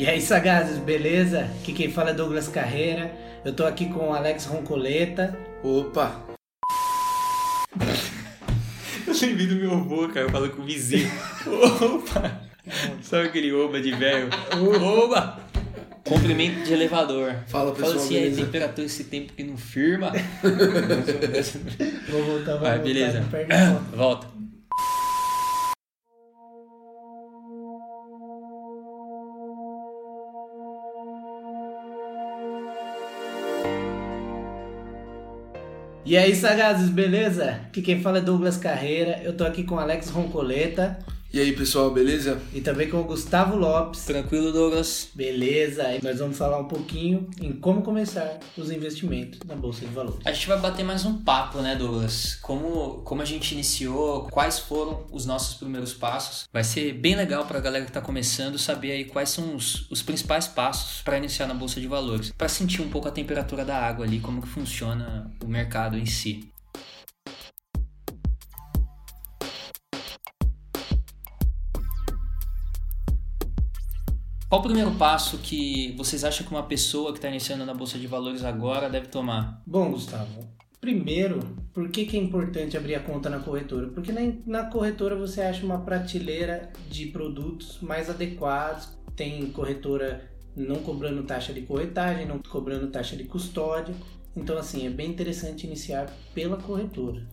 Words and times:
E 0.00 0.08
aí, 0.08 0.18
sagazes, 0.18 0.78
beleza? 0.78 1.40
Aqui 1.60 1.74
quem 1.74 1.90
fala 1.90 2.08
é 2.08 2.14
Douglas 2.14 2.48
Carreira. 2.48 3.12
Eu 3.44 3.52
tô 3.52 3.66
aqui 3.66 3.84
com 3.84 4.08
o 4.08 4.14
Alex 4.14 4.46
Roncoleta. 4.46 5.36
Opa! 5.62 6.22
Eu 9.06 9.12
lembrei 9.20 9.46
do 9.46 9.56
meu 9.56 9.72
avô, 9.74 10.08
cara, 10.08 10.26
falando 10.30 10.52
com 10.56 10.62
o 10.62 10.64
vizinho. 10.64 11.06
Opa! 11.46 12.40
Sabe 13.02 13.28
aquele 13.28 13.52
oba 13.52 13.78
de 13.78 13.90
velho? 13.92 14.30
Oba! 14.82 15.38
Cumprimento 16.02 16.64
de 16.64 16.72
elevador. 16.72 17.34
Fala, 17.46 17.72
pessoal, 17.72 17.98
Fala 17.98 18.04
aí, 18.04 18.08
beleza? 18.20 18.44
temperatura 18.46 18.86
esse 18.86 19.04
tempo 19.04 19.34
que 19.34 19.44
não 19.44 19.58
firma. 19.58 20.12
Vou 22.08 22.24
voltar, 22.24 22.52
vou 22.52 22.60
Vai, 22.60 22.78
voltar, 22.78 22.82
beleza. 22.82 23.24
Volta. 23.94 24.29
E 36.10 36.16
aí, 36.16 36.34
sagazes, 36.34 36.88
beleza? 36.88 37.60
Aqui 37.68 37.80
quem 37.80 38.02
fala 38.02 38.18
é 38.18 38.20
Douglas 38.20 38.56
Carreira. 38.56 39.20
Eu 39.22 39.36
tô 39.36 39.44
aqui 39.44 39.62
com 39.62 39.78
Alex 39.78 40.10
Roncoleta 40.10 40.98
E 41.32 41.38
aí, 41.38 41.52
pessoal, 41.52 41.92
beleza? 41.92 42.40
e 42.52 42.60
também 42.60 42.90
com 42.90 43.00
o 43.00 43.04
Gustavo 43.04 43.54
Lopes. 43.54 44.04
Tranquilo, 44.04 44.50
Douglas? 44.50 45.10
Beleza? 45.14 45.84
Aí 45.84 46.00
nós 46.02 46.18
vamos 46.18 46.36
falar 46.36 46.58
um 46.58 46.64
pouquinho 46.64 47.30
em 47.40 47.52
como 47.52 47.82
começar 47.82 48.40
os 48.56 48.68
investimentos 48.68 49.38
na 49.46 49.54
Bolsa 49.54 49.86
de 49.86 49.94
Valores. 49.94 50.18
A 50.24 50.32
gente 50.32 50.48
vai 50.48 50.58
bater 50.58 50.84
mais 50.84 51.04
um 51.04 51.22
papo, 51.22 51.58
né, 51.60 51.76
Douglas? 51.76 52.34
Como, 52.42 53.02
como 53.04 53.22
a 53.22 53.24
gente 53.24 53.52
iniciou, 53.52 54.26
quais 54.28 54.58
foram 54.58 55.06
os 55.12 55.24
nossos 55.24 55.54
primeiros 55.54 55.94
passos. 55.94 56.48
Vai 56.52 56.64
ser 56.64 56.94
bem 56.94 57.14
legal 57.14 57.46
pra 57.46 57.60
galera 57.60 57.84
que 57.84 57.92
tá 57.92 58.00
começando 58.00 58.58
saber 58.58 58.90
aí 58.90 59.04
quais 59.04 59.30
são 59.30 59.54
os, 59.54 59.88
os 59.88 60.02
principais 60.02 60.48
passos 60.48 61.00
para 61.02 61.16
iniciar 61.16 61.46
na 61.46 61.54
Bolsa 61.54 61.80
de 61.80 61.86
Valores. 61.86 62.32
Pra 62.36 62.48
sentir 62.48 62.82
um 62.82 62.90
pouco 62.90 63.06
a 63.06 63.12
temperatura 63.12 63.64
da 63.64 63.76
água 63.76 64.04
ali, 64.04 64.18
como 64.18 64.42
que 64.42 64.48
funciona 64.48 65.30
o 65.44 65.46
mercado 65.46 65.96
em 65.96 66.06
si. 66.06 66.49
Qual 74.50 74.60
o 74.60 74.64
primeiro 74.64 74.90
passo 74.96 75.38
que 75.38 75.94
vocês 75.96 76.24
acham 76.24 76.44
que 76.44 76.52
uma 76.52 76.64
pessoa 76.64 77.12
que 77.12 77.18
está 77.18 77.28
iniciando 77.28 77.64
na 77.64 77.72
Bolsa 77.72 77.96
de 77.96 78.08
Valores 78.08 78.42
agora 78.42 78.90
deve 78.90 79.06
tomar? 79.06 79.62
Bom, 79.64 79.92
Gustavo, 79.92 80.44
primeiro, 80.80 81.38
por 81.72 81.88
que, 81.88 82.04
que 82.04 82.16
é 82.16 82.20
importante 82.20 82.76
abrir 82.76 82.96
a 82.96 83.00
conta 83.00 83.30
na 83.30 83.38
corretora? 83.38 83.86
Porque 83.86 84.10
na, 84.10 84.20
na 84.44 84.64
corretora 84.64 85.14
você 85.14 85.40
acha 85.40 85.64
uma 85.64 85.78
prateleira 85.78 86.72
de 86.88 87.06
produtos 87.06 87.78
mais 87.80 88.10
adequados. 88.10 88.88
Tem 89.14 89.52
corretora 89.52 90.28
não 90.56 90.82
cobrando 90.82 91.22
taxa 91.22 91.52
de 91.52 91.60
corretagem, 91.60 92.26
não 92.26 92.40
cobrando 92.40 92.88
taxa 92.88 93.14
de 93.14 93.22
custódia. 93.22 93.94
Então, 94.34 94.58
assim, 94.58 94.84
é 94.84 94.90
bem 94.90 95.10
interessante 95.10 95.64
iniciar 95.64 96.12
pela 96.34 96.56
corretora. 96.56 97.24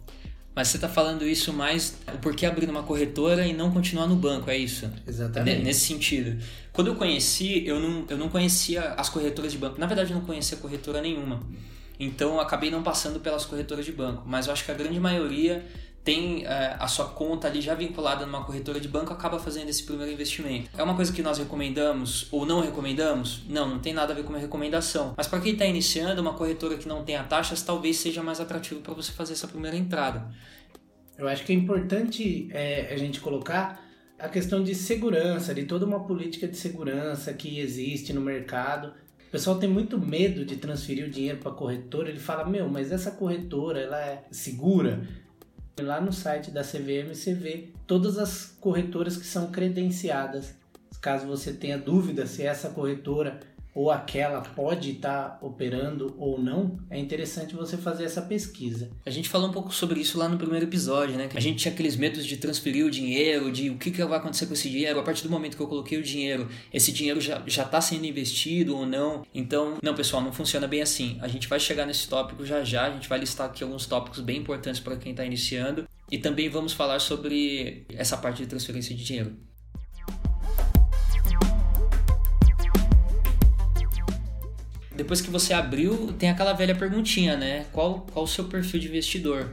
Mas 0.58 0.70
você 0.70 0.78
está 0.78 0.90
falando 0.90 1.24
isso 1.24 1.54
mais 1.54 2.00
o 2.12 2.18
porquê 2.18 2.48
abrir 2.48 2.68
uma 2.68 2.82
corretora 2.82 3.46
e 3.46 3.54
não 3.54 3.70
continuar 3.70 4.08
no 4.08 4.16
banco, 4.16 4.50
é 4.50 4.58
isso? 4.58 4.90
Exatamente. 5.08 5.60
Ne- 5.60 5.64
Nesse 5.66 5.82
sentido. 5.86 6.42
Quando 6.74 6.88
eu 6.88 6.96
conheci, 6.96 7.64
eu 7.68 7.80
não, 7.80 8.06
eu 8.10 8.18
não 8.18 8.28
conhecia 8.28 8.82
as 8.98 9.08
corretoras 9.08 9.52
de 9.52 9.60
banco. 9.60 9.80
Na 9.80 9.86
verdade, 9.86 10.12
eu 10.12 10.18
não 10.18 10.26
conhecia 10.26 10.58
corretora 10.58 11.00
nenhuma. 11.00 11.44
Então, 12.00 12.34
eu 12.34 12.40
acabei 12.40 12.72
não 12.72 12.82
passando 12.82 13.20
pelas 13.20 13.46
corretoras 13.46 13.86
de 13.86 13.92
banco. 13.92 14.24
Mas 14.26 14.48
eu 14.48 14.54
acho 14.54 14.66
que 14.66 14.72
a 14.72 14.74
grande 14.74 15.00
maioria 15.00 15.64
tem 16.08 16.46
eh, 16.46 16.78
a 16.80 16.88
sua 16.88 17.08
conta 17.08 17.50
ali 17.50 17.60
já 17.60 17.76
vinculada 17.76 18.26
numa 18.26 18.42
corretora 18.42 18.80
de 18.80 18.88
banco 18.88 19.12
acaba 19.12 19.38
fazendo 19.40 19.68
esse 19.68 19.84
primeiro 19.84 20.10
investimento. 20.10 20.70
É 20.78 20.82
uma 20.82 20.96
coisa 20.96 21.12
que 21.12 21.22
nós 21.22 21.38
recomendamos 21.38 22.30
ou 22.32 22.46
não 22.46 22.62
recomendamos? 22.62 23.44
Não, 23.50 23.68
não 23.68 23.80
tem 23.80 23.94
nada 23.94 24.14
a 24.14 24.16
ver 24.16 24.24
com 24.24 24.30
uma 24.30 24.40
recomendação. 24.40 25.14
Mas 25.18 25.28
para 25.28 25.42
quem 25.42 25.52
está 25.52 25.66
iniciando, 25.66 26.22
uma 26.22 26.34
corretora 26.34 26.78
que 26.78 26.88
não 26.88 27.04
tenha 27.04 27.22
taxas 27.24 27.62
talvez 27.62 27.98
seja 27.98 28.24
mais 28.24 28.40
atrativo 28.40 28.80
para 28.80 28.94
você 28.94 29.12
fazer 29.12 29.34
essa 29.34 29.50
primeira 29.50 29.76
entrada. 29.76 30.30
Eu 31.18 31.28
acho 31.28 31.44
que 31.44 31.52
é 31.52 31.56
importante 31.56 32.48
é, 32.52 32.88
a 32.94 32.96
gente 32.96 33.20
colocar 33.20 33.86
a 34.18 34.30
questão 34.30 34.64
de 34.64 34.74
segurança, 34.74 35.54
de 35.54 35.66
toda 35.66 35.86
uma 35.86 36.06
política 36.06 36.48
de 36.48 36.56
segurança 36.56 37.34
que 37.34 37.60
existe 37.60 38.14
no 38.14 38.22
mercado. 38.22 38.94
O 39.28 39.30
pessoal 39.30 39.60
tem 39.60 39.68
muito 39.68 40.00
medo 40.00 40.46
de 40.46 40.56
transferir 40.56 41.06
o 41.06 41.10
dinheiro 41.10 41.40
para 41.40 41.52
a 41.52 41.56
corretora. 41.56 42.08
Ele 42.08 42.18
fala: 42.18 42.46
Meu, 42.46 42.70
mas 42.70 42.94
essa 42.94 43.12
corretora 43.12 43.82
ela 43.82 44.00
é 44.00 44.24
segura? 44.32 45.06
Lá 45.80 46.02
no 46.02 46.12
site 46.12 46.50
da 46.50 46.64
CVM 46.64 47.14
você 47.14 47.34
vê 47.36 47.70
todas 47.86 48.18
as 48.18 48.56
corretoras 48.60 49.16
que 49.16 49.26
são 49.26 49.52
credenciadas. 49.52 50.56
Caso 51.00 51.28
você 51.28 51.54
tenha 51.54 51.78
dúvida 51.78 52.26
se 52.26 52.44
essa 52.44 52.70
corretora 52.70 53.40
ou 53.78 53.92
aquela 53.92 54.42
pode 54.42 54.90
estar 54.90 55.38
operando 55.40 56.16
ou 56.18 56.42
não, 56.42 56.80
é 56.90 56.98
interessante 56.98 57.54
você 57.54 57.78
fazer 57.78 58.06
essa 58.06 58.24
pesquisa. 58.24 58.90
A 59.06 59.12
gente 59.12 59.30
falou 59.30 59.50
um 59.50 59.52
pouco 59.52 59.72
sobre 59.72 60.00
isso 60.00 60.18
lá 60.18 60.28
no 60.28 60.36
primeiro 60.36 60.66
episódio, 60.66 61.16
né? 61.16 61.30
A 61.36 61.40
gente 61.40 61.60
tinha 61.60 61.72
aqueles 61.72 61.96
medos 61.96 62.26
de 62.26 62.38
transferir 62.38 62.84
o 62.84 62.90
dinheiro, 62.90 63.52
de 63.52 63.70
o 63.70 63.78
que, 63.78 63.92
que 63.92 64.04
vai 64.04 64.18
acontecer 64.18 64.48
com 64.48 64.54
esse 64.54 64.68
dinheiro. 64.68 65.00
A 65.00 65.04
partir 65.04 65.22
do 65.22 65.30
momento 65.30 65.56
que 65.56 65.62
eu 65.62 65.68
coloquei 65.68 66.00
o 66.00 66.02
dinheiro, 66.02 66.50
esse 66.74 66.92
dinheiro 66.92 67.22
já 67.22 67.38
está 67.46 67.80
sendo 67.80 68.08
investido 68.08 68.76
ou 68.76 68.84
não. 68.84 69.24
Então, 69.32 69.78
não, 69.84 69.94
pessoal, 69.94 70.24
não 70.24 70.34
funciona 70.34 70.68
bem 70.68 70.82
assim. 70.82 71.20
A 71.22 71.28
gente 71.28 71.48
vai 71.48 71.60
chegar 71.60 71.86
nesse 71.86 72.08
tópico 72.08 72.44
já 72.44 72.64
já. 72.64 72.88
A 72.88 72.90
gente 72.90 73.08
vai 73.08 73.20
listar 73.20 73.46
aqui 73.46 73.64
alguns 73.64 73.86
tópicos 73.86 74.22
bem 74.22 74.38
importantes 74.38 74.82
para 74.82 74.98
quem 74.98 75.12
está 75.12 75.24
iniciando. 75.24 75.88
E 76.10 76.18
também 76.18 76.50
vamos 76.50 76.74
falar 76.74 76.98
sobre 76.98 77.86
essa 77.94 78.18
parte 78.18 78.42
de 78.42 78.48
transferência 78.48 78.96
de 78.96 79.04
dinheiro. 79.04 79.38
Depois 84.98 85.22
que 85.22 85.30
você 85.30 85.54
abriu, 85.54 86.12
tem 86.14 86.28
aquela 86.28 86.54
velha 86.54 86.74
perguntinha, 86.74 87.38
né? 87.38 87.68
Qual, 87.72 88.02
qual 88.12 88.26
o 88.26 88.28
seu 88.28 88.46
perfil 88.46 88.80
de 88.80 88.88
investidor? 88.88 89.52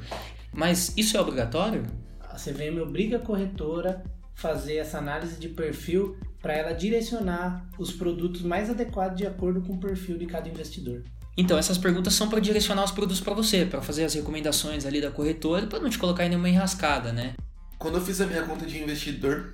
Mas 0.51 0.95
isso 0.97 1.19
é 1.19 1.21
obrigatório? 1.21 1.83
A 2.23 2.37
CVM 2.37 2.81
obriga 2.81 3.19
a 3.19 3.21
corretora 3.21 4.03
a 4.23 4.41
fazer 4.41 4.77
essa 4.77 4.97
análise 4.97 5.39
de 5.39 5.51
perfil 5.51 6.17
para 6.41 6.55
ela 6.55 6.73
direcionar 6.73 7.69
os 7.79 7.93
produtos 7.93 8.41
mais 8.41 8.71
adequados 8.71 9.19
de 9.19 9.27
acordo 9.27 9.61
com 9.61 9.75
o 9.75 9.81
perfil 9.81 10.17
de 10.17 10.25
cada 10.25 10.49
investidor. 10.49 11.03
Então, 11.37 11.59
essas 11.59 11.77
perguntas 11.77 12.15
são 12.15 12.31
para 12.31 12.41
direcionar 12.41 12.85
os 12.85 12.93
produtos 12.93 13.21
para 13.21 13.35
você, 13.35 13.67
para 13.67 13.83
fazer 13.83 14.05
as 14.05 14.15
recomendações 14.15 14.87
ali 14.87 14.99
da 14.99 15.11
corretora, 15.11 15.67
para 15.67 15.79
não 15.79 15.91
te 15.91 15.99
colocar 15.99 16.25
em 16.25 16.31
nenhuma 16.31 16.49
enrascada, 16.49 17.13
né? 17.13 17.35
Quando 17.79 17.99
eu 17.99 18.01
fiz 18.01 18.19
a 18.23 18.27
minha 18.27 18.45
conta 18.45 18.65
de 18.65 18.79
investidor, 18.79 19.53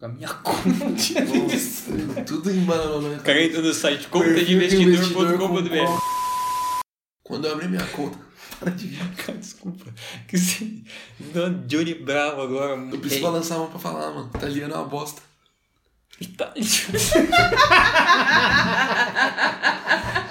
A 0.00 0.06
minha 0.06 0.28
conta 0.44 0.92
de 0.92 1.14
nossa, 1.20 1.90
tudo 2.24 2.52
embalou 2.52 3.02
na 3.02 3.08
minha 3.08 3.20
Cara, 3.20 3.42
entra 3.42 3.60
no 3.60 3.74
site 3.74 4.06
investidor 4.06 5.36
contadeinvestidor.com.br 5.36 6.00
Quando 7.24 7.46
eu 7.48 7.52
abri 7.52 7.66
minha 7.66 7.84
conta, 7.86 8.16
para 8.60 8.70
de 8.70 8.86
ver. 8.86 9.08
Cara, 9.16 9.36
desculpa. 9.38 9.86
Que 10.28 10.38
se... 10.38 10.84
Johnny 11.66 11.94
Bravo 11.94 12.42
agora. 12.42 12.76
Eu 12.76 13.00
preciso 13.00 13.22
balançar 13.22 13.56
a 13.56 13.60
mão 13.60 13.70
pra 13.70 13.80
falar, 13.80 14.12
mano. 14.12 14.30
Italiano 14.32 14.72
é 14.72 14.76
uma 14.76 14.86
bosta. 14.86 15.20
Tá... 16.36 16.52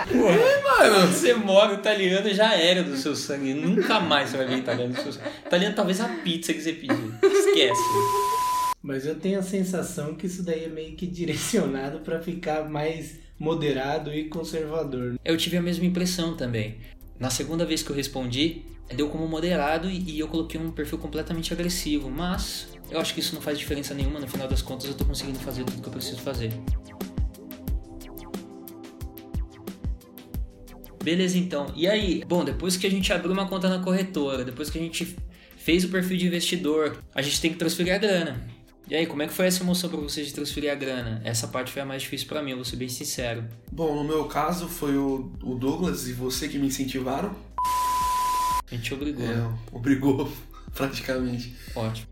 Mano, 0.10 1.08
Você 1.08 1.34
mora 1.34 1.74
italiano 1.74 2.34
já 2.34 2.54
era 2.54 2.84
do 2.84 2.98
seu 2.98 3.16
sangue. 3.16 3.54
Nunca 3.54 4.00
mais 4.00 4.30
você 4.30 4.38
vai 4.38 4.48
ver 4.48 4.58
italiano 4.58 4.94
do 4.94 5.02
seu 5.02 5.14
sangue. 5.14 5.30
Italiano 5.46 5.76
talvez 5.76 6.00
a 6.02 6.08
pizza 6.08 6.54
que 6.54 6.62
você 6.62 6.74
pediu. 6.74 7.14
Esquece. 7.22 7.82
Mas 8.88 9.06
eu 9.06 9.16
tenho 9.16 9.38
a 9.38 9.44
sensação 9.44 10.16
que 10.16 10.28
isso 10.28 10.44
daí 10.44 10.64
é 10.64 10.70
meio 10.70 10.96
que 10.96 11.06
direcionado 11.12 12.00
para 12.00 12.22
ficar 12.22 12.70
mais 12.70 13.20
moderado 13.38 14.14
e 14.14 14.30
conservador. 14.30 15.20
Eu 15.26 15.36
tive 15.36 15.58
a 15.58 15.62
mesma 15.62 15.86
impressão 15.86 16.38
também. 16.38 16.78
Na 17.20 17.30
segunda 17.30 17.66
vez 17.66 17.84
que 17.84 17.90
eu 17.90 17.96
respondi, 17.96 18.62
deu 18.96 19.10
como 19.10 19.28
moderado 19.28 19.90
e 19.92 20.18
eu 20.18 20.30
coloquei 20.30 20.58
um 20.58 20.72
perfil 20.72 21.00
completamente 21.00 21.52
agressivo. 21.52 22.10
Mas 22.10 22.70
eu 22.90 22.98
acho 22.98 23.14
que 23.14 23.20
isso 23.20 23.36
não 23.36 23.42
faz 23.42 23.60
diferença 23.60 23.94
nenhuma. 23.94 24.22
No 24.22 24.28
final 24.28 24.48
das 24.48 24.62
contas, 24.62 24.88
eu 24.88 24.94
tô 24.94 25.04
conseguindo 25.04 25.40
fazer 25.40 25.66
tudo 25.66 25.82
que 25.82 25.88
eu 25.90 25.92
preciso 25.92 26.22
fazer. 26.22 26.54
Beleza, 31.04 31.38
então. 31.38 31.74
E 31.76 31.90
aí? 31.90 32.24
Bom, 32.26 32.46
depois 32.46 32.78
que 32.78 32.88
a 32.88 32.90
gente 32.90 33.12
abriu 33.12 33.34
uma 33.34 33.50
conta 33.50 33.68
na 33.68 33.84
corretora, 33.84 34.46
depois 34.46 34.70
que 34.70 34.78
a 34.80 34.82
gente 34.82 35.18
fez 35.58 35.84
o 35.84 35.90
perfil 35.90 36.16
de 36.16 36.28
investidor, 36.28 37.04
a 37.14 37.22
gente 37.22 37.42
tem 37.42 37.52
que 37.52 37.58
transferir 37.58 37.94
a 37.94 37.98
grana. 37.98 38.56
E 38.90 38.96
aí, 38.96 39.06
como 39.06 39.22
é 39.22 39.28
que 39.28 39.34
foi 39.34 39.48
essa 39.48 39.62
emoção 39.64 39.90
pra 39.90 40.00
vocês 40.00 40.28
de 40.28 40.34
transferir 40.34 40.72
a 40.72 40.76
grana? 40.76 41.22
Essa 41.26 41.48
parte 41.48 41.72
foi 41.74 41.82
a 41.82 41.86
mais 41.86 42.04
difícil 42.04 42.28
pra 42.28 42.42
mim, 42.42 42.52
eu 42.52 42.58
vou 42.58 42.66
ser 42.66 42.78
bem 42.78 42.88
sincero. 42.88 43.44
bom, 43.72 43.96
no 43.96 44.04
meu 44.04 44.26
caso 44.26 44.68
foi 44.68 44.96
o, 44.96 45.30
o 45.44 45.56
Douglas 45.56 46.08
e 46.08 46.14
você 46.14 46.48
que 46.48 46.58
me 46.58 46.68
incentivaram. 46.68 47.36
A 48.70 48.76
gente 48.76 48.94
obrigou. 48.94 49.26
É, 49.26 49.50
obrigou, 49.74 50.32
praticamente. 50.74 51.54
Ótimo. 51.76 52.08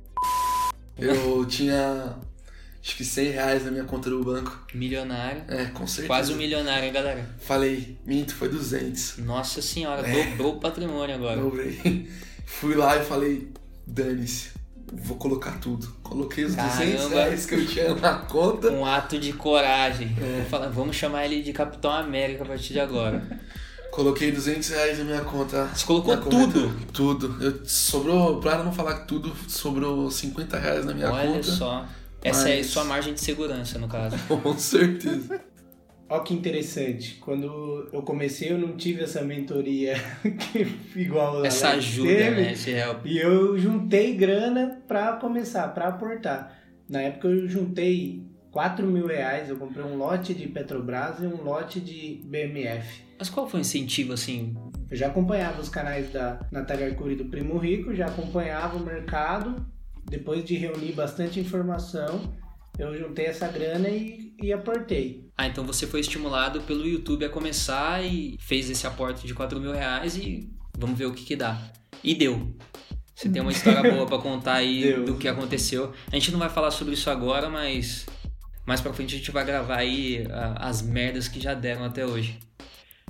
Eu 0.97 1.45
tinha 1.45 2.15
acho 2.83 2.95
que 2.97 3.03
100 3.05 3.29
reais 3.31 3.65
na 3.65 3.71
minha 3.71 3.83
conta 3.85 4.09
do 4.09 4.23
banco. 4.23 4.65
Milionário. 4.73 5.43
É, 5.47 5.65
com 5.65 5.87
certeza. 5.87 6.07
Quase 6.07 6.33
um 6.33 6.37
milionário, 6.37 6.85
hein, 6.87 6.93
galera? 6.93 7.29
Falei, 7.39 7.97
minto, 8.05 8.35
foi 8.35 8.47
200. 8.49 9.17
Nossa 9.19 9.61
senhora, 9.61 10.05
É. 10.07 10.29
dobrou 10.31 10.55
o 10.55 10.59
patrimônio 10.59 11.15
agora. 11.15 11.39
Dobrei. 11.41 12.09
Fui 12.45 12.75
lá 12.75 12.95
e 12.97 13.03
falei, 13.03 13.49
dane-se. 13.87 14.49
Vou 14.93 15.17
colocar 15.17 15.59
tudo. 15.59 15.87
Coloquei 16.03 16.45
os 16.45 16.55
Caramba. 16.55 16.75
200 16.85 17.09
reais 17.11 17.45
que 17.45 17.55
eu 17.55 17.65
tinha 17.65 17.95
na 17.95 18.13
conta. 18.19 18.71
Um 18.71 18.85
ato 18.85 19.17
de 19.19 19.33
coragem. 19.33 20.15
É. 20.21 20.41
Vou 20.41 20.45
falar, 20.45 20.69
vamos 20.69 20.95
chamar 20.95 21.25
ele 21.25 21.41
de 21.41 21.51
Capitão 21.53 21.91
América 21.91 22.43
a 22.43 22.47
partir 22.47 22.73
de 22.73 22.79
agora. 22.79 23.21
Coloquei 23.91 24.31
200 24.31 24.67
reais 24.69 24.99
na 24.99 25.05
minha 25.05 25.21
conta. 25.21 25.67
Você 25.73 25.85
colocou 25.85 26.17
tudo? 26.17 26.73
Tudo. 26.91 27.43
Eu, 27.43 27.65
sobrou, 27.65 28.39
pra 28.41 28.61
não 28.63 28.73
falar 28.73 28.99
que 28.99 29.07
tudo, 29.07 29.33
sobrou 29.47 30.11
50 30.11 30.59
reais 30.59 30.85
na 30.85 30.93
minha 30.93 31.11
Olha 31.11 31.27
conta. 31.33 31.43
só. 31.43 31.85
Essa 32.21 32.49
é 32.49 32.59
a 32.59 32.63
sua 32.63 32.83
margem 32.83 33.13
de 33.13 33.21
segurança, 33.21 33.77
no 33.79 33.87
caso. 33.87 34.17
Com 34.27 34.57
certeza. 34.57 35.39
Ó 36.07 36.19
que 36.19 36.33
interessante, 36.35 37.15
quando 37.15 37.89
eu 37.91 38.01
comecei 38.03 38.51
eu 38.51 38.59
não 38.59 38.77
tive 38.77 39.03
essa 39.03 39.21
mentoria 39.23 39.95
que, 40.21 40.99
igual 40.99 41.41
a 41.41 41.47
Essa 41.47 41.69
Alex 41.69 41.85
ajuda, 41.85 42.09
teve. 42.09 42.41
né? 42.41 42.51
Esse 42.53 42.71
help. 42.71 43.05
E 43.05 43.17
eu 43.17 43.57
juntei 43.57 44.13
grana 44.15 44.83
pra 44.87 45.13
começar, 45.13 45.67
pra 45.69 45.87
aportar. 45.87 46.55
Na 46.87 47.01
época 47.01 47.27
eu 47.27 47.47
juntei 47.47 48.23
4 48.51 48.85
mil 48.85 49.07
reais, 49.07 49.49
eu 49.49 49.57
comprei 49.57 49.83
um 49.83 49.97
lote 49.97 50.33
de 50.35 50.47
Petrobras 50.47 51.19
e 51.19 51.25
um 51.25 51.43
lote 51.43 51.79
de 51.79 52.21
BMF. 52.25 53.03
Mas 53.17 53.29
qual 53.29 53.49
foi 53.49 53.59
o 53.59 53.61
incentivo, 53.61 54.13
assim? 54.13 54.55
Eu 54.91 54.95
já 54.95 55.07
acompanhava 55.07 55.59
os 55.59 55.69
canais 55.69 56.11
da 56.11 56.39
Natália 56.51 56.87
Arcuri 56.87 57.13
e 57.13 57.17
do 57.17 57.25
Primo 57.25 57.57
Rico, 57.57 57.95
já 57.95 58.05
acompanhava 58.05 58.77
o 58.77 58.85
mercado. 58.85 59.65
Depois 60.07 60.45
de 60.45 60.55
reunir 60.55 60.91
bastante 60.91 61.39
informação, 61.39 62.21
eu 62.77 62.95
juntei 62.95 63.25
essa 63.25 63.47
grana 63.47 63.89
e, 63.89 64.35
e 64.41 64.53
aportei. 64.53 65.24
Ah, 65.37 65.47
então 65.47 65.65
você 65.65 65.85
foi 65.85 65.99
estimulado 65.99 66.61
pelo 66.61 66.87
YouTube 66.87 67.25
a 67.25 67.29
começar 67.29 68.03
e 68.03 68.37
fez 68.39 68.69
esse 68.69 68.87
aporte 68.87 69.27
de 69.27 69.33
4 69.33 69.59
mil 69.59 69.73
reais 69.73 70.15
e 70.15 70.49
vamos 70.77 70.97
ver 70.97 71.05
o 71.05 71.13
que 71.13 71.25
que 71.25 71.35
dá. 71.35 71.59
E 72.03 72.15
deu. 72.15 72.55
Você 73.13 73.29
tem 73.29 73.41
uma 73.41 73.51
história 73.51 73.81
boa 73.91 74.05
pra 74.05 74.17
contar 74.17 74.55
aí 74.55 74.83
Deu. 74.83 75.05
do 75.05 75.15
que 75.15 75.27
aconteceu. 75.27 75.93
A 76.11 76.15
gente 76.15 76.31
não 76.31 76.39
vai 76.39 76.49
falar 76.49 76.71
sobre 76.71 76.93
isso 76.93 77.09
agora, 77.09 77.49
mas 77.49 78.05
mais 78.65 78.81
pra 78.81 78.93
frente 78.93 79.15
a 79.15 79.17
gente 79.17 79.31
vai 79.31 79.45
gravar 79.45 79.77
aí 79.77 80.25
as 80.55 80.81
merdas 80.81 81.27
que 81.27 81.39
já 81.39 81.53
deram 81.53 81.83
até 81.83 82.05
hoje. 82.05 82.39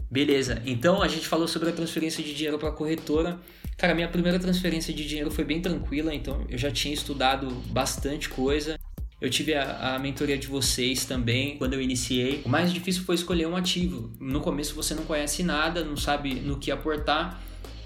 Beleza, 0.10 0.62
então 0.66 1.01
a 1.01 1.07
gente 1.07 1.28
falou 1.28 1.48
sobre 1.48 1.69
a 1.69 1.74
transferência 1.74 2.24
de 2.24 2.33
dinheiro 2.33 2.60
para 2.60 2.71
corretora. 2.71 3.39
Cara, 3.78 3.94
minha 3.94 4.07
primeira 4.07 4.39
transferência 4.39 4.94
de 4.94 5.06
dinheiro 5.06 5.31
foi 5.31 5.44
bem 5.44 5.62
tranquila, 5.62 6.13
então 6.13 6.45
eu 6.48 6.57
já 6.57 6.71
tinha 6.71 6.94
estudado 6.94 7.50
bastante 7.68 8.30
coisa. 8.30 8.80
Eu 9.19 9.29
tive 9.29 9.53
a, 9.53 9.95
a 9.95 10.00
mentoria 10.00 10.38
de 10.38 10.47
vocês 10.47 11.06
também 11.06 11.57
quando 11.57 11.73
eu 11.73 11.81
iniciei. 11.81 12.41
O 12.45 12.50
mais 12.50 12.73
difícil 12.73 13.03
foi 13.03 13.15
escolher 13.15 13.47
um 13.47 13.56
ativo. 13.56 14.12
No 14.19 14.41
começo 14.41 14.75
você 14.75 14.94
não 14.94 15.06
conhece 15.06 15.41
nada, 15.41 15.83
não 15.83 15.95
sabe 15.95 16.35
no 16.35 16.59
que 16.59 16.69
aportar. 16.69 17.41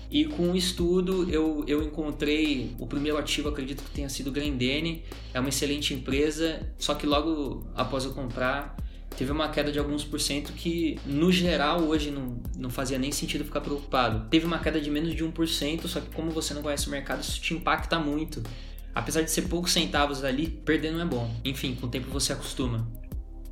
E 0.09 0.25
com 0.25 0.51
o 0.51 0.55
estudo 0.55 1.29
eu, 1.29 1.63
eu 1.67 1.83
encontrei 1.83 2.75
o 2.79 2.87
primeiro 2.87 3.17
ativo, 3.17 3.47
acredito 3.47 3.83
que 3.83 3.91
tenha 3.91 4.09
sido 4.09 4.31
Grendene. 4.31 5.03
É 5.31 5.39
uma 5.39 5.49
excelente 5.49 5.93
empresa, 5.93 6.73
só 6.79 6.95
que 6.95 7.05
logo 7.05 7.69
após 7.75 8.05
eu 8.05 8.13
comprar 8.13 8.75
teve 9.15 9.31
uma 9.31 9.49
queda 9.49 9.71
de 9.71 9.77
alguns 9.77 10.03
por 10.03 10.19
cento 10.19 10.53
que, 10.53 10.97
no 11.05 11.29
geral, 11.29 11.81
hoje 11.81 12.09
não, 12.09 12.41
não 12.57 12.69
fazia 12.69 12.97
nem 12.97 13.11
sentido 13.11 13.43
ficar 13.43 13.59
preocupado. 13.59 14.29
Teve 14.29 14.45
uma 14.45 14.59
queda 14.59 14.79
de 14.79 14.89
menos 14.89 15.13
de 15.13 15.25
1%, 15.25 15.87
só 15.87 15.99
que 15.99 16.09
como 16.15 16.31
você 16.31 16.53
não 16.53 16.61
conhece 16.61 16.87
o 16.87 16.89
mercado, 16.89 17.21
isso 17.21 17.41
te 17.41 17.53
impacta 17.53 17.99
muito. 17.99 18.41
Apesar 18.93 19.21
de 19.21 19.31
ser 19.31 19.43
poucos 19.43 19.71
centavos 19.71 20.23
ali, 20.23 20.47
perder 20.47 20.91
não 20.91 21.01
é 21.01 21.05
bom. 21.05 21.33
Enfim, 21.45 21.75
com 21.75 21.87
o 21.87 21.89
tempo 21.89 22.09
você 22.09 22.33
acostuma. 22.33 22.87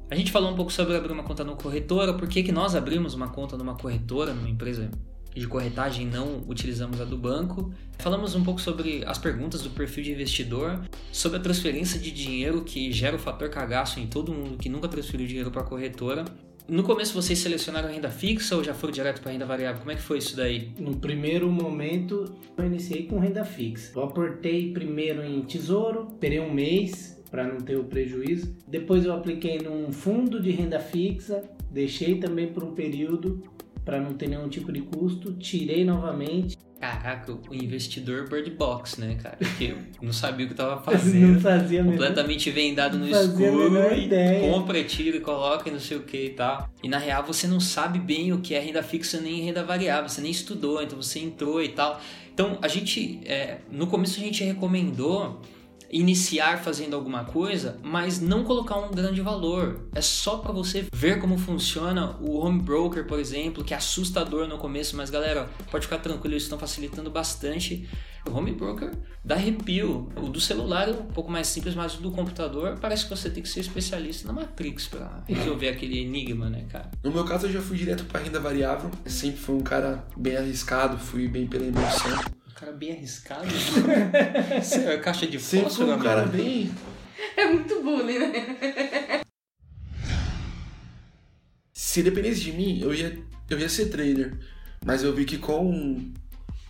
A 0.10 0.16
gente 0.16 0.32
falou 0.32 0.52
um 0.52 0.56
pouco 0.56 0.72
sobre 0.72 0.96
abrir 0.96 1.12
uma 1.12 1.24
conta 1.24 1.44
no 1.44 1.56
corretora, 1.56 2.14
por 2.14 2.28
que, 2.28 2.50
nós 2.52 2.76
abrimos 2.76 3.14
uma 3.14 3.28
conta 3.28 3.58
numa 3.58 3.76
corretora, 3.76 4.34
numa 4.34 4.50
empresa 4.50 4.90
de 5.36 5.48
corretagem, 5.48 6.08
não 6.08 6.44
utilizamos 6.48 7.00
a 7.00 7.06
do 7.06 7.18
banco. 7.18 7.72
Falamos 8.00 8.34
um 8.34 8.44
pouco 8.44 8.60
sobre 8.60 9.04
as 9.06 9.18
perguntas 9.18 9.62
do 9.62 9.70
perfil 9.70 10.04
de 10.04 10.12
investidor, 10.12 10.82
sobre 11.12 11.38
a 11.38 11.42
transferência 11.42 12.00
de 12.00 12.10
dinheiro 12.10 12.64
que 12.64 12.92
gera 12.92 13.16
o 13.16 13.20
fator 13.20 13.50
cagaço 13.50 14.00
em 14.00 14.08
todo 14.08 14.34
mundo 14.34 14.58
que 14.58 14.70
nunca 14.70 14.88
transferiu 14.88 15.28
dinheiro 15.28 15.52
para 15.52 15.62
a 15.62 15.66
corretora. 15.66 16.26
No 16.70 16.84
começo 16.84 17.14
vocês 17.14 17.40
selecionaram 17.40 17.88
renda 17.88 18.10
fixa 18.10 18.54
ou 18.54 18.62
já 18.62 18.74
foram 18.74 18.92
direto 18.92 19.22
para 19.22 19.32
renda 19.32 19.46
variável? 19.46 19.80
Como 19.80 19.92
é 19.92 19.96
que 19.96 20.02
foi 20.02 20.18
isso 20.18 20.36
daí? 20.36 20.74
No 20.78 20.98
primeiro 20.98 21.50
momento, 21.50 22.36
eu 22.58 22.66
iniciei 22.66 23.06
com 23.06 23.20
renda 23.20 23.46
fixa. 23.46 23.94
Eu 23.96 24.04
aportei 24.04 24.74
primeiro 24.74 25.24
em 25.24 25.42
tesouro, 25.44 26.10
esperei 26.12 26.42
um 26.42 26.54
mês 26.54 27.24
para 27.32 27.48
não 27.48 27.62
ter 27.62 27.78
o 27.78 27.86
prejuízo. 27.86 28.54
Depois 28.68 29.06
eu 29.06 29.14
apliquei 29.14 29.60
num 29.60 29.94
fundo 29.94 30.42
de 30.42 30.52
renda 30.52 30.78
fixa, 30.78 31.42
deixei 31.72 32.20
também 32.20 32.52
por 32.52 32.66
um 32.66 32.74
período 32.74 33.42
para 33.86 34.02
não 34.02 34.12
ter 34.14 34.28
nenhum 34.28 34.50
tipo 34.50 34.70
de 34.70 34.82
custo, 34.82 35.32
tirei 35.36 35.86
novamente. 35.86 36.58
Caraca, 36.80 37.32
o 37.32 37.54
investidor 37.56 38.30
bird 38.30 38.52
box, 38.52 39.00
né, 39.02 39.18
cara? 39.22 39.36
Porque 39.38 39.76
não 40.02 40.14
sabia 40.14 40.46
o 40.46 40.50
que 40.50 40.54
tava 40.56 40.76
não 40.78 40.84
fazendo. 40.84 41.42
fazia 41.42 41.82
mesmo. 41.82 41.92
completamente 41.98 42.52
vendado 42.52 42.98
no 43.00 43.08
Não 43.08 43.22
escuro 43.24 43.94
e 43.96 44.06
ideia. 44.06 44.52
compra, 44.52 44.84
tira 44.84 45.18
e 45.18 45.20
coloca 45.20 45.68
e 45.70 45.72
não 45.72 45.80
sei 45.80 45.98
o 45.98 46.04
que 46.04 46.26
e 46.26 46.30
tal. 46.30 46.70
E 46.84 46.88
na 46.88 47.00
real 47.00 47.24
você 47.26 47.48
não 47.48 47.60
sabe 47.60 47.98
bem 47.98 48.32
o 48.32 48.40
que 48.42 48.54
é 48.54 48.60
renda 48.60 48.84
fixa 48.84 49.20
nem 49.20 49.42
renda 49.44 49.64
variável, 49.64 50.08
você 50.08 50.22
nem 50.22 50.30
estudou, 50.32 50.82
então 50.82 51.02
você 51.02 51.20
entrou 51.20 51.64
e 51.64 51.70
tal. 51.70 52.00
Então 52.32 52.60
a 52.62 52.68
gente, 52.68 53.22
é, 53.26 53.58
no 53.72 53.88
começo 53.88 54.20
a 54.20 54.24
gente 54.24 54.44
recomendou 54.44 55.42
iniciar 55.92 56.58
fazendo 56.58 56.96
alguma 56.96 57.26
coisa, 57.26 57.78
mas 57.84 58.20
não 58.20 58.44
colocar 58.44 58.78
um 58.78 58.92
grande 58.92 59.22
valor. 59.22 59.88
É 59.94 60.02
só 60.02 60.38
para 60.38 60.52
você 60.52 60.86
ver 60.94 61.20
como 61.20 61.38
funciona 61.38 62.18
o 62.22 62.38
home 62.40 62.62
broker, 62.62 63.06
por 63.06 63.20
exemplo, 63.20 63.64
que 63.64 63.74
é 63.74 63.78
assustador 63.78 64.48
no 64.48 64.58
começo, 64.58 64.96
mas 64.96 65.10
galera, 65.10 65.50
pode 65.72 65.86
ficar 65.86 66.00
tranquilo, 66.00 66.34
eles 66.34 66.44
estão 66.44 66.60
facilitando 66.60 67.10
bastante. 67.10 67.88
O 68.28 68.38
home 68.38 68.52
broker 68.52 68.92
dá 69.24 69.36
arrepio. 69.36 70.10
O 70.18 70.28
do 70.28 70.42
celular 70.42 70.90
é 70.90 70.92
um 70.92 71.06
pouco 71.06 71.32
mais 71.32 71.48
simples, 71.48 71.76
mas 71.76 71.96
o 71.96 72.02
do 72.02 72.12
computador 72.12 72.78
parece 72.80 73.06
que 73.06 73.10
você 73.10 73.30
tem 73.30 73.42
que 73.42 73.48
ser 73.48 73.62
especialista 73.62 74.28
na 74.28 74.34
Matrix 74.34 74.88
para 74.88 75.24
resolver 75.26 75.70
aquele 75.70 76.00
enigma, 76.00 76.50
né, 76.50 76.66
cara? 76.70 76.92
No 77.02 77.12
meu 77.12 77.24
caso, 77.24 77.48
eu 77.48 77.54
já 77.54 77.62
fui 77.62 77.78
direto 77.78 78.04
pra 78.04 78.20
renda 78.20 78.40
variável. 78.40 78.92
Sempre 79.06 79.40
fui 79.40 79.56
um 79.56 79.62
cara 79.62 80.06
bem 80.18 80.36
arriscado, 80.36 80.98
fui 80.98 81.28
bem 81.30 81.48
pela 81.48 81.66
emoção. 81.66 82.37
Um 82.58 82.60
cara 82.60 82.72
bem 82.72 82.92
arriscado. 82.92 83.46
É 84.90 84.98
caixa 84.98 85.28
de 85.28 85.40
Sempre 85.40 85.70
fósforo, 85.70 85.94
um 85.94 86.00
cara 86.00 86.24
amigo? 86.24 86.38
bem. 86.38 86.72
É 87.38 87.46
muito 87.54 87.84
bullying, 87.84 88.18
né? 88.18 89.22
Se 91.72 92.02
dependesse 92.02 92.42
de 92.42 92.52
mim, 92.54 92.80
eu 92.82 92.92
ia, 92.96 93.16
eu 93.48 93.60
ia 93.60 93.70
ser 93.70 93.90
trader. 93.90 94.34
Mas 94.84 95.04
eu 95.04 95.14
vi 95.14 95.24
que 95.24 95.38
com, 95.38 96.12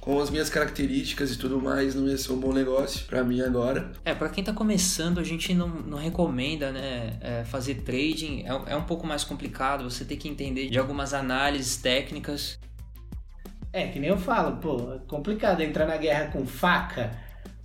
com 0.01 0.19
as 0.19 0.29
minhas 0.29 0.49
características 0.49 1.31
e 1.31 1.37
tudo 1.37 1.61
mais, 1.61 1.95
não 1.95 2.05
ia 2.05 2.17
ser 2.17 2.33
um 2.33 2.39
bom 2.39 2.51
negócio 2.51 3.05
pra 3.05 3.23
mim 3.23 3.39
agora. 3.39 3.93
É, 4.03 4.13
pra 4.13 4.27
quem 4.27 4.43
tá 4.43 4.51
começando, 4.51 5.21
a 5.21 5.23
gente 5.23 5.53
não, 5.53 5.69
não 5.69 5.97
recomenda, 5.97 6.69
né, 6.69 7.17
é, 7.21 7.45
fazer 7.45 7.75
trading. 7.75 8.43
É, 8.43 8.73
é 8.73 8.75
um 8.75 8.83
pouco 8.83 9.07
mais 9.07 9.23
complicado, 9.23 9.89
você 9.89 10.03
tem 10.03 10.17
que 10.17 10.27
entender 10.27 10.69
de 10.69 10.77
algumas 10.77 11.13
análises 11.13 11.77
técnicas. 11.77 12.59
É, 13.71 13.87
que 13.87 13.99
nem 13.99 14.09
eu 14.09 14.17
falo, 14.17 14.57
pô, 14.57 14.93
é 14.93 14.99
complicado 15.07 15.61
entrar 15.61 15.85
na 15.85 15.97
guerra 15.97 16.31
com 16.31 16.45
faca. 16.45 17.11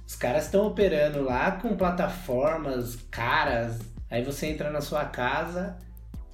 Os 0.06 0.16
caras 0.16 0.44
estão 0.44 0.66
operando 0.66 1.22
lá 1.22 1.52
com 1.52 1.76
plataformas 1.76 2.98
caras. 3.10 3.78
Aí 4.10 4.22
você 4.22 4.46
entra 4.46 4.70
na 4.70 4.80
sua 4.80 5.06
casa 5.06 5.78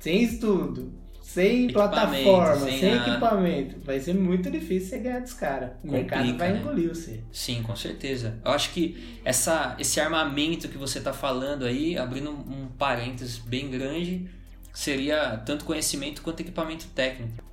sem 0.00 0.22
estudo, 0.22 0.92
sem 1.22 1.68
plataforma, 1.68 2.64
sem 2.64 2.80
sem, 2.80 2.96
equipamento. 2.96 3.78
Vai 3.84 4.00
ser 4.00 4.14
muito 4.14 4.50
difícil 4.50 4.88
você 4.88 4.98
ganhar 4.98 5.20
dos 5.20 5.34
caras. 5.34 5.70
O 5.84 5.92
mercado 5.92 6.37
vai 6.37 6.52
né? 6.52 6.58
engolir 6.58 6.88
você. 6.88 7.20
Sim, 7.30 7.62
com 7.62 7.76
certeza. 7.76 8.38
Eu 8.44 8.50
acho 8.52 8.70
que 8.72 9.20
essa, 9.25 9.76
esse 9.78 10.00
armamento 10.00 10.68
que 10.68 10.78
você 10.78 11.00
tá 11.00 11.12
falando 11.12 11.64
aí, 11.64 11.98
abrindo 11.98 12.30
um 12.30 12.68
parênteses 12.78 13.38
bem 13.38 13.70
grande, 13.70 14.28
seria 14.72 15.37
tanto 15.44 15.64
conhecimento 15.64 16.22
quanto 16.22 16.40
equipamento 16.40 16.87
técnico. 16.88 17.48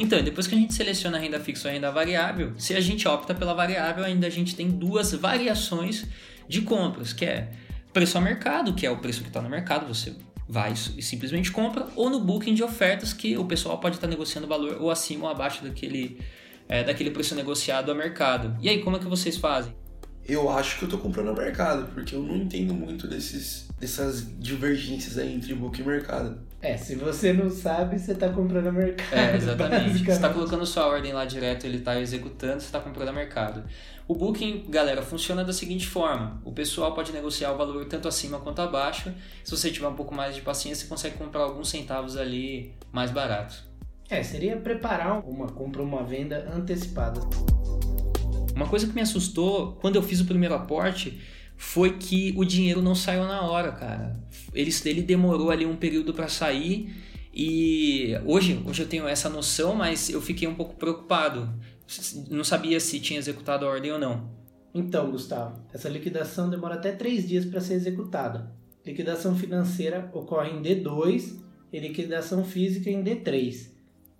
Então, 0.00 0.22
depois 0.22 0.46
que 0.46 0.54
a 0.54 0.58
gente 0.58 0.74
seleciona 0.74 1.18
a 1.18 1.20
renda 1.20 1.40
fixa 1.40 1.68
ou 1.68 1.70
a 1.70 1.74
renda 1.74 1.90
variável, 1.90 2.52
se 2.56 2.74
a 2.74 2.80
gente 2.80 3.06
opta 3.08 3.34
pela 3.34 3.54
variável, 3.54 4.04
ainda 4.04 4.26
a 4.26 4.30
gente 4.30 4.54
tem 4.54 4.70
duas 4.70 5.12
variações 5.12 6.06
de 6.48 6.62
compras, 6.62 7.12
que 7.12 7.24
é 7.24 7.50
preço 7.92 8.16
ao 8.16 8.22
mercado, 8.22 8.74
que 8.74 8.86
é 8.86 8.90
o 8.90 8.98
preço 8.98 9.22
que 9.22 9.28
está 9.28 9.42
no 9.42 9.48
mercado, 9.48 9.86
você 9.86 10.14
vai 10.48 10.72
e 10.72 11.02
simplesmente 11.02 11.52
compra, 11.52 11.86
ou 11.94 12.08
no 12.08 12.20
booking 12.20 12.54
de 12.54 12.62
ofertas, 12.62 13.12
que 13.12 13.36
o 13.36 13.44
pessoal 13.44 13.78
pode 13.78 13.96
estar 13.96 14.06
negociando 14.06 14.46
o 14.46 14.48
valor 14.48 14.80
ou 14.80 14.90
acima 14.90 15.24
ou 15.26 15.30
abaixo 15.30 15.62
daquele, 15.62 16.18
é, 16.68 16.82
daquele 16.82 17.10
preço 17.10 17.34
negociado 17.34 17.90
ao 17.90 17.96
mercado. 17.96 18.56
E 18.62 18.68
aí, 18.68 18.80
como 18.82 18.96
é 18.96 18.98
que 18.98 19.06
vocês 19.06 19.36
fazem? 19.36 19.74
Eu 20.24 20.48
acho 20.50 20.78
que 20.78 20.84
eu 20.84 20.88
tô 20.88 20.98
comprando 20.98 21.28
no 21.28 21.34
mercado, 21.34 21.88
porque 21.92 22.14
eu 22.14 22.22
não 22.22 22.36
entendo 22.36 22.74
muito 22.74 23.06
desses, 23.06 23.68
dessas 23.78 24.26
divergências 24.38 25.18
aí 25.18 25.34
entre 25.34 25.54
book 25.54 25.80
e 25.80 25.84
mercado. 25.84 26.38
É, 26.60 26.76
se 26.76 26.96
você 26.96 27.32
não 27.32 27.48
sabe, 27.48 27.98
você 27.98 28.14
tá 28.14 28.28
comprando 28.30 28.66
a 28.66 28.72
mercado. 28.72 29.16
É, 29.16 29.36
exatamente. 29.36 29.82
Você 29.82 29.88
está 29.88 30.02
basicamente. 30.02 30.34
colocando 30.34 30.66
sua 30.66 30.86
ordem 30.86 31.12
lá 31.12 31.24
direto, 31.24 31.64
ele 31.64 31.78
está 31.78 32.00
executando, 32.00 32.60
você 32.60 32.66
está 32.66 32.80
comprando 32.80 33.10
a 33.10 33.12
mercado. 33.12 33.62
O 34.08 34.14
booking, 34.14 34.64
galera, 34.68 35.00
funciona 35.00 35.44
da 35.44 35.52
seguinte 35.52 35.86
forma: 35.86 36.40
o 36.44 36.50
pessoal 36.50 36.94
pode 36.94 37.12
negociar 37.12 37.52
o 37.52 37.56
valor 37.56 37.84
tanto 37.86 38.08
acima 38.08 38.40
quanto 38.40 38.60
abaixo. 38.60 39.14
Se 39.44 39.50
você 39.52 39.70
tiver 39.70 39.86
um 39.86 39.94
pouco 39.94 40.12
mais 40.12 40.34
de 40.34 40.40
paciência, 40.40 40.82
você 40.82 40.88
consegue 40.88 41.16
comprar 41.16 41.42
alguns 41.42 41.68
centavos 41.68 42.16
ali 42.16 42.74
mais 42.90 43.12
barato. 43.12 43.64
É, 44.10 44.22
seria 44.22 44.56
preparar 44.56 45.20
uma 45.28 45.46
compra, 45.46 45.80
uma 45.80 46.02
venda 46.02 46.50
antecipada. 46.52 47.20
Uma 48.56 48.66
coisa 48.66 48.88
que 48.88 48.94
me 48.94 49.02
assustou 49.02 49.76
quando 49.80 49.94
eu 49.94 50.02
fiz 50.02 50.20
o 50.20 50.24
primeiro 50.24 50.54
aporte 50.56 51.20
foi 51.58 51.98
que 51.98 52.32
o 52.36 52.44
dinheiro 52.44 52.80
não 52.80 52.94
saiu 52.94 53.24
na 53.24 53.42
hora, 53.42 53.72
cara. 53.72 54.16
Ele, 54.54 54.70
ele 54.86 55.02
demorou 55.02 55.50
ali 55.50 55.66
um 55.66 55.76
período 55.76 56.14
para 56.14 56.28
sair 56.28 56.94
e 57.34 58.12
hoje, 58.24 58.62
hoje 58.64 58.82
eu 58.82 58.88
tenho 58.88 59.06
essa 59.06 59.28
noção, 59.28 59.74
mas 59.74 60.08
eu 60.08 60.20
fiquei 60.20 60.48
um 60.48 60.54
pouco 60.54 60.76
preocupado. 60.76 61.52
Não 62.30 62.44
sabia 62.44 62.78
se 62.78 63.00
tinha 63.00 63.18
executado 63.18 63.66
a 63.66 63.68
ordem 63.68 63.92
ou 63.92 63.98
não. 63.98 64.30
Então, 64.72 65.10
Gustavo, 65.10 65.60
essa 65.72 65.88
liquidação 65.88 66.48
demora 66.48 66.76
até 66.76 66.92
três 66.92 67.26
dias 67.26 67.44
para 67.44 67.60
ser 67.60 67.74
executada. 67.74 68.52
Liquidação 68.86 69.36
financeira 69.36 70.08
ocorre 70.12 70.50
em 70.50 70.62
D2 70.62 71.38
e 71.72 71.80
liquidação 71.80 72.44
física 72.44 72.88
em 72.88 73.02
D3. 73.02 73.70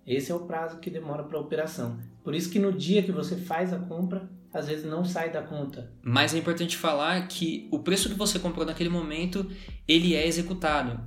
Esse 0.05 0.31
é 0.31 0.35
o 0.35 0.41
prazo 0.41 0.79
que 0.79 0.89
demora 0.89 1.23
para 1.23 1.37
a 1.37 1.41
operação. 1.41 1.99
Por 2.23 2.35
isso 2.35 2.49
que 2.49 2.59
no 2.59 2.73
dia 2.73 3.03
que 3.03 3.11
você 3.11 3.35
faz 3.35 3.71
a 3.71 3.79
compra, 3.79 4.29
às 4.53 4.67
vezes 4.67 4.85
não 4.85 5.05
sai 5.05 5.31
da 5.31 5.41
conta. 5.41 5.91
Mas 6.01 6.33
é 6.33 6.37
importante 6.37 6.77
falar 6.77 7.27
que 7.27 7.67
o 7.71 7.79
preço 7.79 8.09
que 8.09 8.15
você 8.15 8.39
comprou 8.39 8.65
naquele 8.65 8.89
momento, 8.89 9.49
ele 9.87 10.15
é 10.15 10.27
executado. 10.27 10.99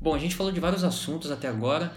Bom, 0.00 0.14
a 0.14 0.18
gente 0.18 0.36
falou 0.36 0.52
de 0.52 0.60
vários 0.60 0.84
assuntos 0.84 1.30
até 1.30 1.48
agora 1.48 1.92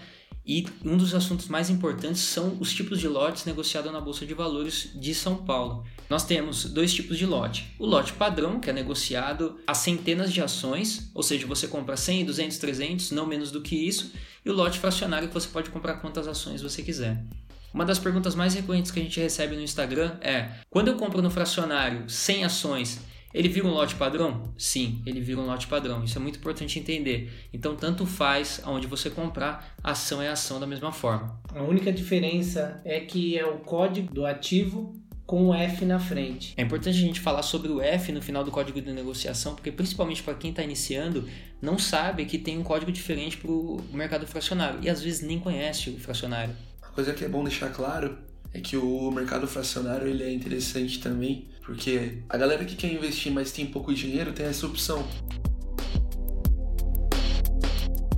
e 0.45 0.65
um 0.83 0.97
dos 0.97 1.13
assuntos 1.13 1.47
mais 1.47 1.69
importantes 1.69 2.21
são 2.21 2.57
os 2.59 2.73
tipos 2.73 2.99
de 2.99 3.07
lotes 3.07 3.45
negociados 3.45 3.91
na 3.91 4.01
Bolsa 4.01 4.25
de 4.25 4.33
Valores 4.33 4.89
de 4.99 5.13
São 5.13 5.35
Paulo. 5.45 5.83
Nós 6.09 6.25
temos 6.25 6.65
dois 6.65 6.91
tipos 6.91 7.19
de 7.19 7.25
lote. 7.27 7.71
O 7.77 7.85
lote 7.85 8.13
padrão, 8.13 8.59
que 8.59 8.67
é 8.67 8.73
negociado 8.73 9.59
a 9.67 9.75
centenas 9.75 10.33
de 10.33 10.41
ações, 10.41 11.11
ou 11.13 11.21
seja, 11.21 11.45
você 11.45 11.67
compra 11.67 11.95
100, 11.95 12.25
200, 12.25 12.57
300, 12.57 13.11
não 13.11 13.27
menos 13.27 13.51
do 13.51 13.61
que 13.61 13.75
isso, 13.75 14.11
e 14.43 14.49
o 14.49 14.53
lote 14.53 14.79
fracionário, 14.79 15.27
que 15.27 15.33
você 15.35 15.47
pode 15.49 15.69
comprar 15.69 15.97
quantas 15.97 16.27
ações 16.27 16.63
você 16.63 16.81
quiser. 16.81 17.23
Uma 17.73 17.85
das 17.85 17.99
perguntas 17.99 18.35
mais 18.35 18.53
recorrentes 18.53 18.91
que 18.91 18.99
a 18.99 19.03
gente 19.03 19.19
recebe 19.19 19.55
no 19.55 19.61
Instagram 19.61 20.17
é: 20.21 20.49
quando 20.69 20.87
eu 20.87 20.95
compro 20.95 21.21
no 21.21 21.29
fracionário 21.29 22.09
100 22.09 22.45
ações, 22.45 22.99
ele 23.33 23.47
vira 23.47 23.67
um 23.67 23.71
lote 23.71 23.95
padrão? 23.95 24.53
Sim, 24.57 25.01
ele 25.05 25.21
vira 25.21 25.39
um 25.39 25.45
lote 25.45 25.67
padrão. 25.67 26.03
Isso 26.03 26.17
é 26.17 26.21
muito 26.21 26.39
importante 26.39 26.79
entender. 26.79 27.31
Então, 27.53 27.75
tanto 27.75 28.05
faz 28.05 28.59
aonde 28.63 28.87
você 28.87 29.09
comprar, 29.09 29.75
ação 29.83 30.21
é 30.21 30.29
ação 30.29 30.59
da 30.59 30.65
mesma 30.65 30.91
forma. 30.91 31.39
A 31.53 31.61
única 31.61 31.91
diferença 31.91 32.81
é 32.83 32.99
que 32.99 33.37
é 33.37 33.45
o 33.45 33.59
código 33.59 34.11
do 34.11 34.25
ativo 34.25 34.99
com 35.27 35.49
o 35.49 35.53
F 35.53 35.85
na 35.85 35.99
frente. 35.99 36.55
É 36.57 36.63
importante 36.63 36.97
a 36.97 37.01
gente 37.01 37.19
falar 37.19 37.43
sobre 37.43 37.71
o 37.71 37.79
F 37.79 38.11
no 38.11 38.19
final 38.19 38.43
do 38.43 38.49
código 38.49 38.81
de 38.81 38.91
negociação, 38.91 39.53
porque 39.53 39.71
principalmente 39.71 40.23
para 40.23 40.33
quem 40.33 40.49
está 40.49 40.63
iniciando, 40.63 41.29
não 41.61 41.77
sabe 41.77 42.25
que 42.25 42.39
tem 42.39 42.57
um 42.57 42.63
código 42.63 42.91
diferente 42.91 43.37
para 43.37 43.51
o 43.51 43.79
mercado 43.93 44.25
fracionário 44.25 44.79
e 44.81 44.89
às 44.89 45.03
vezes 45.03 45.21
nem 45.21 45.37
conhece 45.37 45.91
o 45.91 45.99
fracionário. 45.99 46.55
Coisa 46.93 47.13
que 47.13 47.23
é 47.23 47.27
bom 47.27 47.43
deixar 47.43 47.69
claro 47.69 48.17
é 48.53 48.59
que 48.59 48.75
o 48.75 49.11
mercado 49.11 49.47
fracionário 49.47 50.07
ele 50.07 50.23
é 50.23 50.33
interessante 50.33 50.99
também, 50.99 51.47
porque 51.63 52.23
a 52.27 52.37
galera 52.37 52.65
que 52.65 52.75
quer 52.75 52.91
investir, 52.91 53.31
mas 53.31 53.51
tem 53.51 53.65
pouco 53.65 53.93
dinheiro, 53.93 54.33
tem 54.33 54.45
essa 54.45 54.65
opção. 54.65 55.07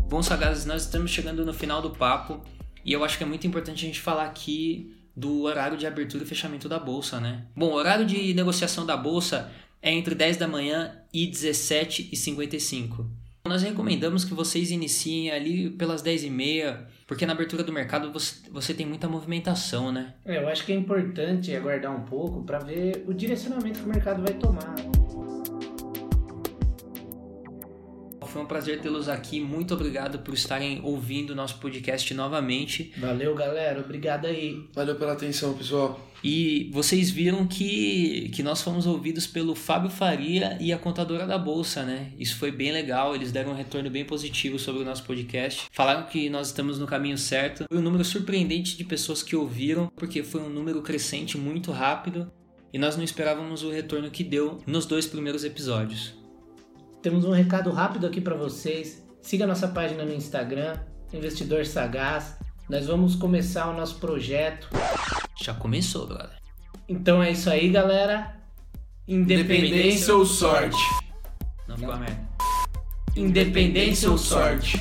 Bom, 0.10 0.24
sagazes, 0.24 0.66
nós 0.66 0.84
estamos 0.84 1.12
chegando 1.12 1.46
no 1.46 1.54
final 1.54 1.82
do 1.82 1.92
papo 1.92 2.42
e 2.84 2.92
eu 2.92 3.04
acho 3.04 3.18
que 3.18 3.24
é 3.24 3.28
muito 3.28 3.46
importante 3.46 3.84
a 3.84 3.88
gente 3.88 4.00
falar 4.00 4.26
aqui 4.26 4.96
do 5.16 5.42
horário 5.44 5.78
de 5.78 5.86
abertura 5.86 6.24
e 6.24 6.28
fechamento 6.28 6.68
da 6.68 6.80
bolsa, 6.80 7.20
né? 7.20 7.46
Bom, 7.56 7.68
o 7.68 7.74
horário 7.74 8.06
de 8.06 8.34
negociação 8.34 8.86
da 8.86 8.96
bolsa 8.96 9.52
é 9.82 9.92
entre 9.92 10.16
10 10.16 10.38
da 10.38 10.48
manhã 10.48 10.98
e 11.14 11.28
17 11.28 12.10
e 12.12 12.16
55. 12.16 13.10
Nós 13.46 13.64
recomendamos 13.64 14.24
que 14.24 14.34
vocês 14.34 14.72
iniciem 14.72 15.32
ali 15.32 15.70
pelas 15.72 16.02
10 16.02 16.26
e 16.26 16.30
meia, 16.30 16.88
porque 17.12 17.26
na 17.26 17.34
abertura 17.34 17.62
do 17.62 17.74
mercado 17.74 18.10
você, 18.10 18.36
você 18.50 18.74
tem 18.74 18.86
muita 18.86 19.06
movimentação, 19.06 19.92
né? 19.92 20.14
É, 20.24 20.38
eu 20.38 20.48
acho 20.48 20.66
que 20.66 20.72
é 20.72 20.76
importante 20.78 21.54
aguardar 21.54 21.94
um 21.94 22.04
pouco 22.06 22.42
para 22.42 22.60
ver 22.60 23.04
o 23.06 23.14
direcionamento 23.14 23.82
que 23.82 23.86
o 23.86 23.90
mercado 23.90 24.24
vai 24.24 24.34
tomar. 24.36 24.74
Foi 28.32 28.42
um 28.42 28.46
prazer 28.46 28.80
tê-los 28.80 29.10
aqui. 29.10 29.42
Muito 29.42 29.74
obrigado 29.74 30.20
por 30.20 30.34
estarem 30.34 30.80
ouvindo 30.84 31.32
o 31.32 31.36
nosso 31.36 31.58
podcast 31.60 32.14
novamente. 32.14 32.94
Valeu, 32.98 33.36
galera. 33.36 33.82
Obrigado 33.82 34.26
aí. 34.26 34.70
Valeu 34.74 34.96
pela 34.96 35.12
atenção, 35.12 35.54
pessoal. 35.54 36.00
E 36.24 36.70
vocês 36.72 37.10
viram 37.10 37.46
que, 37.46 38.30
que 38.34 38.42
nós 38.42 38.62
fomos 38.62 38.86
ouvidos 38.86 39.28
pelo 39.28 39.54
Fábio 39.54 39.90
Faria 39.90 40.58
e 40.62 40.72
a 40.72 40.78
contadora 40.78 41.28
da 41.28 41.38
Bolsa, 41.38 41.84
né? 41.84 42.14
Isso 42.18 42.38
foi 42.38 42.52
bem 42.52 42.72
legal, 42.72 43.14
eles 43.14 43.34
deram 43.34 43.52
um 43.52 43.56
retorno 43.56 43.90
bem 43.90 44.06
positivo 44.06 44.58
sobre 44.58 44.82
o 44.82 44.86
nosso 44.86 45.04
podcast. 45.04 45.68
Falaram 45.72 46.04
que 46.04 46.30
nós 46.30 46.48
estamos 46.48 46.80
no 46.80 46.88
caminho 46.88 47.18
certo. 47.18 47.66
Foi 47.68 47.78
um 47.78 47.82
número 47.82 48.06
surpreendente 48.06 48.78
de 48.78 48.86
pessoas 48.86 49.22
que 49.22 49.36
ouviram, 49.36 49.92
porque 49.96 50.24
foi 50.24 50.40
um 50.40 50.50
número 50.50 50.82
crescente 50.82 51.38
muito 51.38 51.70
rápido 51.72 52.32
e 52.72 52.78
nós 52.78 52.96
não 52.96 53.04
esperávamos 53.04 53.64
o 53.64 53.72
retorno 53.72 54.10
que 54.10 54.24
deu 54.24 54.60
nos 54.66 54.86
dois 54.86 55.06
primeiros 55.06 55.44
episódios. 55.44 56.21
Temos 57.02 57.26
um 57.26 57.32
recado 57.32 57.72
rápido 57.72 58.06
aqui 58.06 58.22
para 58.22 58.36
vocês. 58.36 59.04
Siga 59.24 59.48
nossa 59.48 59.68
página 59.68 60.06
no 60.06 60.14
Instagram, 60.14 60.78
Investidor 61.12 61.66
Sagaz. 61.66 62.38
Nós 62.70 62.86
vamos 62.86 63.16
começar 63.16 63.68
o 63.70 63.74
nosso 63.74 63.96
projeto. 63.96 64.70
Já 65.42 65.52
começou, 65.52 66.06
brother. 66.06 66.38
Então 66.88 67.22
é 67.24 67.32
isso 67.32 67.50
aí, 67.50 67.70
galera. 67.70 68.36
Independência 69.08 70.16
ou 70.16 70.24
sorte? 70.26 70.78
Não 71.68 71.76
ficou 71.76 71.94
a 71.94 71.98
merda. 71.98 72.30
Independência 73.16 74.12
ou 74.12 74.18
sorte? 74.18 74.78